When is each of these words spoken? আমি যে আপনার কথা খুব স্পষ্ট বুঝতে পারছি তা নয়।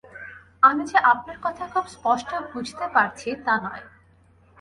আমি 0.63 0.83
যে 0.85 0.97
আপনার 1.03 1.37
কথা 1.41 1.63
খুব 1.73 1.85
স্পষ্ট 1.87 2.29
বুঝতে 2.53 2.85
পারছি 2.93 3.29
তা 3.45 3.53
নয়। 3.63 3.83